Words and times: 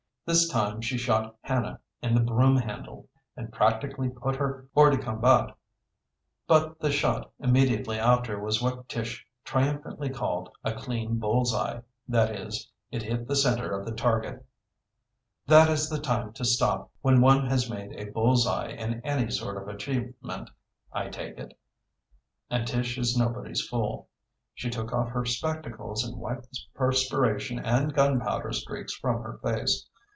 This 0.23 0.47
time 0.47 0.79
she 0.81 0.97
shot 0.99 1.35
Hannah 1.41 1.81
in 2.01 2.13
the 2.13 2.21
broomhandle, 2.21 3.07
and 3.35 3.51
practically 3.51 4.07
put 4.07 4.35
her 4.35 4.67
hors 4.75 4.91
de 4.91 4.97
combat; 5.01 5.49
but 6.47 6.79
the 6.79 6.91
shot 6.91 7.31
immediately 7.39 7.97
after 7.99 8.39
was 8.39 8.61
what 8.61 8.87
Tish 8.87 9.25
triumphantly 9.43 10.09
called 10.09 10.49
a 10.63 10.73
clean 10.75 11.17
bull's 11.17 11.53
eye 11.53 11.81
that 12.07 12.33
is, 12.35 12.69
it 12.91 13.01
hit 13.01 13.27
the 13.27 13.35
center 13.35 13.71
of 13.77 13.83
the 13.83 13.91
target. 13.91 14.45
That 15.47 15.69
is 15.69 15.89
the 15.89 15.99
time 15.99 16.31
to 16.33 16.45
stop, 16.45 16.91
when 17.01 17.19
one 17.19 17.47
has 17.47 17.69
made 17.69 17.93
a 17.93 18.11
bull's 18.11 18.45
eye 18.47 18.69
in 18.69 19.01
any 19.01 19.29
sort 19.31 19.57
of 19.57 19.67
achievement, 19.67 20.49
I 20.93 21.09
take 21.09 21.39
it. 21.39 21.57
And 22.49 22.65
Tish 22.67 22.97
is 22.97 23.17
nobody's 23.17 23.67
fool. 23.67 24.07
She 24.53 24.69
took 24.69 24.93
off 24.93 25.09
her 25.09 25.25
spectacles 25.25 26.05
and 26.05 26.15
wiped 26.17 26.49
the 26.51 26.59
perspiration 26.75 27.57
and 27.59 27.93
gunpowder 27.93 28.53
streaks 28.53 28.93
from 28.93 29.23
her 29.23 29.39
face. 29.43 29.87